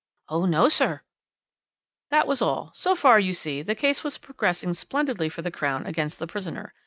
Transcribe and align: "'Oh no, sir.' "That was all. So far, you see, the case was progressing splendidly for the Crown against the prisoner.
"'Oh 0.29 0.47
no, 0.47 0.67
sir.' 0.67 1.01
"That 2.09 2.25
was 2.25 2.41
all. 2.41 2.71
So 2.73 2.95
far, 2.95 3.19
you 3.19 3.35
see, 3.35 3.61
the 3.61 3.75
case 3.75 4.03
was 4.03 4.17
progressing 4.17 4.73
splendidly 4.73 5.29
for 5.29 5.43
the 5.43 5.51
Crown 5.51 5.85
against 5.85 6.17
the 6.17 6.25
prisoner. 6.25 6.73